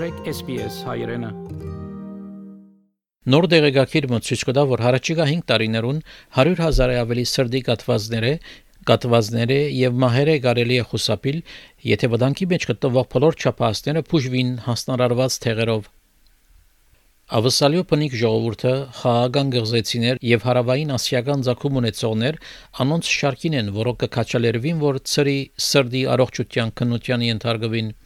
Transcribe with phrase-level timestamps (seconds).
[0.00, 1.28] մտրեք SPS հայրենը
[3.32, 5.98] Նոր դեղեկագիրը ցույց կտա, որ հարաճիգա 5 տարիներուն
[6.36, 8.30] 100.000-ը ավելի սրդի կատվածները
[8.88, 11.42] կատվածները եւ մահերը կարելի է խուսափիլ,
[11.90, 15.92] եթե վտանգի մեջ գտնվող բոլոր չափահասները փուժվին հասնարարված թեղերով։
[17.40, 22.40] Ավսալիո փնիկ ժողովուրդը խաղաղան գղզեցիներ եւ հարավային ասիական ցակում ունեցողներ
[22.86, 25.40] անոնց շարքին են, որոնք կքաչալերվին, որ ծրի
[25.70, 27.98] սրդի առողջության քննության ենթարկվին։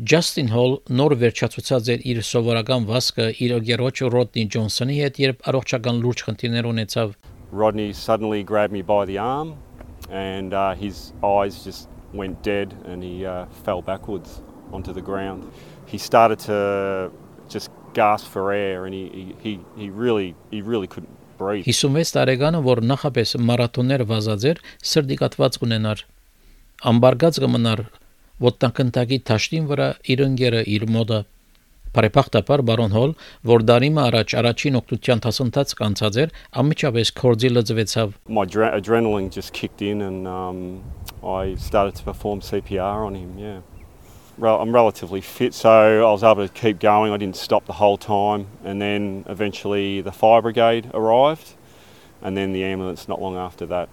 [0.00, 5.98] Ջասթին Հոլ նոր վերջացուցած էր իր սովորական վասկը իր գերոջ Ռոդնի Ջոնսոնի հետ, երբ առողջական
[6.00, 7.12] լուրջ խնդիրներ ունեցավ։
[7.52, 9.60] Rodney suddenly grabbed me by the arm
[10.08, 14.40] and uh, his eyes just went dead and he uh, fell backwards
[14.72, 15.44] onto the ground.
[15.84, 17.12] He started to
[17.50, 21.68] just gasp for air and he, he, he, really, he really couldn't breathe.
[21.68, 26.06] 56 տարեկանը, որ նախապես մարաթոններ վազած էր, սրտի կատված կունենար։
[26.88, 27.90] Ամբարգած կմնար
[28.43, 31.21] ոտնակնտակի թաշտին վրա իր ընկերը իր մոդը
[31.95, 33.13] Բարեփոխտաբար բարոն Հոլ,
[33.47, 39.81] որ դարիմը առաջ առաջին օգնության դասընթաց կանցած էր, ամիջապես կորձի լծվեցավ։ My adrenaline just kicked
[39.81, 40.83] in and um
[41.23, 43.61] I started to perform CPR on him, yeah.
[44.37, 45.69] Well, I'm relatively fit, so
[46.05, 47.13] I was able to keep going.
[47.13, 51.55] I didn't stop the whole time, and then eventually the fire brigade arrived,
[52.21, 53.87] and then the ambulance not long after that.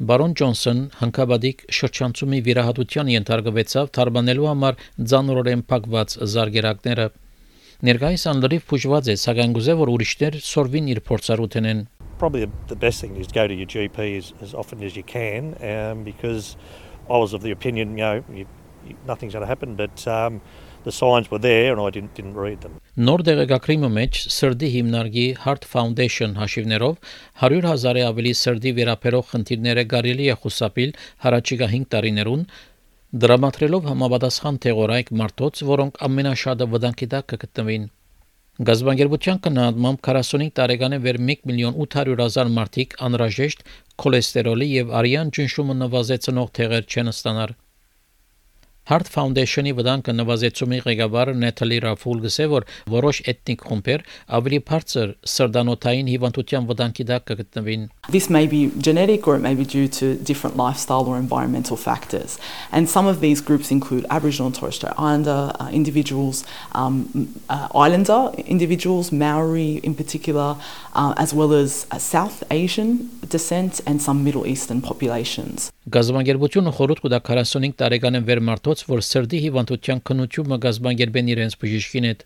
[0.00, 4.78] Բարոն Ջոնսոն հնկաբադիկ շրջանցումի վիրահատության ենթարկվեցավ թարմանելու համար
[5.12, 7.04] ցանրորեն փակված զարգերակները։
[7.88, 11.84] Ներկայիս անլրիվ փուժված է, սակայն գուզե որ ուրիշներ սորվին իր փորձառութենեն։
[12.22, 15.52] Probably the best thing is go to your GP as, as often as you can
[15.60, 16.56] um, because
[17.10, 18.46] I was of the opinion, you know, you,
[19.06, 20.40] nothing's going to happen, but um,
[20.84, 22.74] the signs were there and I didn't didn't read them.
[23.08, 26.98] Նոր դեղեկագրի մեջ սրդի հիմնարկի Heart Foundation հաշիվներով
[27.46, 32.44] 100.000-ը ավելի սրդի վերապերող խնդիրները կարելի է խուսափել հարաճիգա 5 տարիներուն
[33.22, 37.90] դրամատրելով համապատասխան թեղորայք մարդոց, որոնք ամենաշատը վտանգի տակ կգտնվին։
[38.68, 43.62] Գազբանգերության կնահատմամբ 45 տարեկան է վեր 1 միլիոն 800 հազար մարդիկ անհրաժեշտ
[44.02, 47.54] քոլեստերոլի եւ արյան ճնշումը նվազեցնող թեղեր չեն ստանալ։
[48.90, 54.00] Heart Foundation-ի վտանգը նվազեցումի ղեկավար Նեթալի Ռաֆուլ գսե որ որոշ էթնիկ խմբեր
[54.38, 59.64] ավելի բարձր սրդանոթային հիվանդության վտանգի տակ կգտնվին This may be genetic or it may be
[59.64, 62.38] due to different lifestyle or environmental factors.
[62.72, 67.68] And some of these groups include Aboriginal and Torres Strait Islander uh, individuals um, uh,
[67.86, 70.56] Islander individuals Maori in particular
[70.94, 75.70] uh, as well as uh, South Asian descent and some Middle Eastern populations.
[75.92, 78.40] Գազբանգերությունը խորհուրդ կտա 45 տարեկան են վեր
[78.72, 82.20] մարդոց, որ սրդի հիվանդության քննությունը գազբանգերբեն իրենց բժիշկին հետ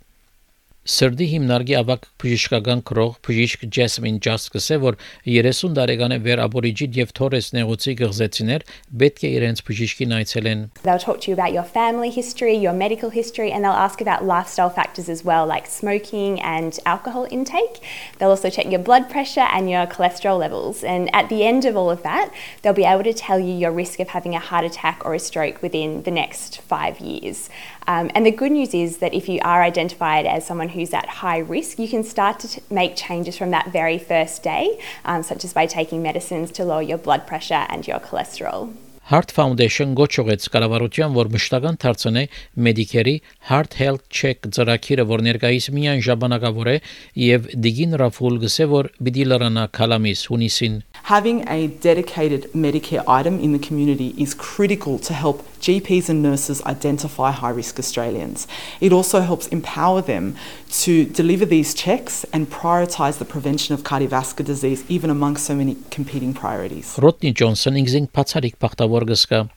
[0.85, 4.95] Սրդի հիմնարկի ավակ բժշկական քրող բժիշկ Ջեսմին Ջասկսը որ
[5.29, 8.65] 30 տարեկան է վեր աբորիջիդ եւ Թորես նեղուցի գղզեցիներ
[9.03, 13.13] պետք է իրենց բժիշկին այցելեն They'll talk to you about your family history, your medical
[13.13, 17.77] history and they'll ask about lifestyle factors as well like smoking and alcohol intake.
[18.17, 21.77] They'll also check your blood pressure and your cholesterol levels and at the end of
[21.77, 22.33] all of that
[22.63, 25.19] they'll be able to tell you your risk of having a heart attack or a
[25.19, 27.51] stroke within the next 5 years.
[27.87, 31.08] Um, and the good news is that if you are identified as someone who's at
[31.24, 35.44] high risk, you can start to make changes from that very first day, um, such
[35.44, 38.74] as by taking medicines to lower your blood pressure and your cholesterol.
[39.06, 42.24] Heart Foundation գոչողեց կառավարության, որ մշտական դարձնե
[42.58, 43.12] Medicare-ի
[43.50, 46.74] Heart Health Check ծրագիրը, որ ներկայիս միայն ժամանակավոր է,
[47.22, 53.52] եւ Digin Raful գսե, որ պիտի լրանա կալամիս հունիսին having a dedicated Medicare item in
[53.52, 58.48] the community is critical to help GPs and nurses identify high risk Australians.
[58.80, 60.34] It also helps empower them
[60.82, 65.76] to deliver these checks and prioritise the prevention of cardiovascular disease, even among so many
[65.92, 66.98] competing priorities.
[67.00, 67.76] Rodney Johnson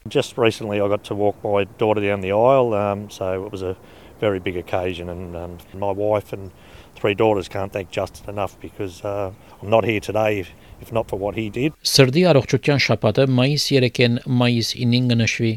[0.06, 3.62] Just recently, I got to walk my daughter down the aisle, um, so it was
[3.62, 3.76] a
[4.20, 6.50] very big occasion and um, my wife and
[6.94, 9.32] three daughters can't thank Justin enough because uh,
[9.62, 11.72] I'm not here today if, if not for what he did.
[11.82, 15.52] Սրդի առողջության շաբաթը մայիս 3-ին մայիս 9-ին կնշվի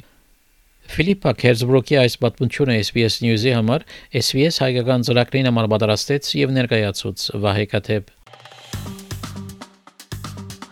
[0.93, 3.85] Ֆիլիպա Քերզբրոկի այս պատմությունը SBS News-ի համար
[4.19, 8.11] SBS հայկական ծրագրին համար պատրաստեց եւ ներկայացուց Վահե Կաթեփ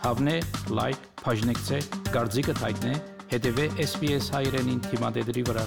[0.02, 0.36] Հավնե
[0.76, 1.82] լայք բաժնեկցե
[2.12, 2.94] դարձիկը թայտնե
[3.32, 5.66] հետեւե SBS հայրենին թիմադեդի վրա